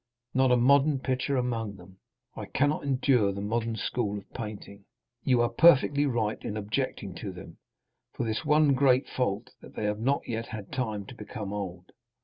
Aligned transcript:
Not 0.33 0.51
a 0.51 0.57
modern 0.57 0.97
picture 0.97 1.37
among 1.37 1.75
them. 1.75 1.99
I 2.35 2.47
cannot 2.47 2.81
endure 2.81 3.31
the 3.31 3.39
modern 3.39 3.75
school 3.75 4.17
of 4.17 4.33
painting." 4.33 4.85
"You 5.21 5.41
are 5.41 5.49
perfectly 5.49 6.07
right 6.07 6.41
in 6.43 6.57
objecting 6.57 7.13
to 7.17 7.31
them, 7.31 7.59
for 8.11 8.25
this 8.25 8.43
one 8.43 8.73
great 8.73 9.07
fault—that 9.07 9.75
they 9.75 9.83
have 9.83 9.99
not 9.99 10.27
yet 10.27 10.47
had 10.47 10.71
time 10.71 11.05
to 11.05 11.13
become 11.13 11.53
old." 11.53 11.91